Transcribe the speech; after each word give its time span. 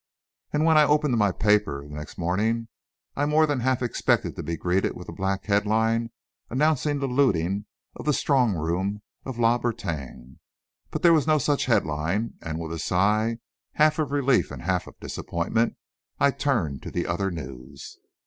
And 0.51 0.65
when 0.65 0.79
I 0.79 0.83
opened 0.83 1.15
my 1.19 1.31
paper 1.31 1.85
next 1.87 2.17
morning, 2.17 2.69
I 3.15 3.27
more 3.27 3.45
than 3.45 3.59
half 3.59 3.83
expected 3.83 4.35
to 4.35 4.41
be 4.41 4.57
greeted 4.57 4.95
with 4.95 5.07
a 5.09 5.13
black 5.13 5.45
headline 5.45 6.09
announcing 6.49 6.97
the 6.97 7.05
looting 7.05 7.67
of 7.95 8.07
the 8.07 8.11
strong 8.13 8.55
room 8.55 9.03
of 9.25 9.37
La 9.37 9.59
Bretagne. 9.59 10.39
But 10.89 11.03
there 11.03 11.13
was 11.13 11.27
no 11.27 11.37
such 11.37 11.65
headline, 11.67 12.33
and 12.41 12.57
with 12.59 12.73
a 12.73 12.79
sigh, 12.79 13.37
half 13.73 13.99
of 13.99 14.09
relief 14.11 14.49
and 14.49 14.63
half 14.63 14.87
of 14.87 14.99
disappointment, 14.99 15.75
I 16.19 16.31
turned 16.31 16.81
to 16.81 16.89
the 16.89 17.05
other 17.05 17.29
news. 17.29 17.99